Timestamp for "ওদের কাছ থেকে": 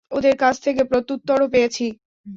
0.11-0.81